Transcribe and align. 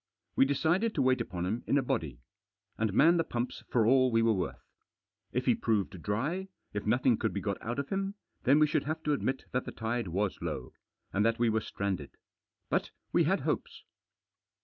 We 0.35 0.45
decided 0.45 0.95
to 0.95 1.01
wait 1.03 1.21
upon 1.21 1.45
him 1.45 1.63
in 1.67 1.77
a 1.77 1.83
body. 1.83 2.21
And 2.75 2.91
man 2.91 3.17
the 3.17 3.23
pumps 3.23 3.63
for 3.69 3.85
all 3.85 4.09
we 4.11 4.23
were 4.23 4.33
worth. 4.33 4.65
If 5.31 5.45
he 5.45 5.53
proved 5.53 6.01
dry, 6.01 6.47
if 6.73 6.87
nothing 6.87 7.17
could 7.19 7.33
be 7.33 7.39
got 7.39 7.61
out 7.61 7.77
of 7.77 7.89
him, 7.89 8.15
then 8.41 8.57
we 8.57 8.65
should 8.65 8.85
have 8.85 9.03
to 9.03 9.13
admit 9.13 9.43
that 9.51 9.65
the 9.65 9.71
tide 9.71 10.07
was 10.07 10.41
low. 10.41 10.73
And 11.13 11.23
that 11.23 11.37
we 11.37 11.49
were 11.49 11.61
stranded. 11.61 12.17
But 12.67 12.89
we 13.13 13.25
had 13.25 13.41
hopes. 13.41 13.83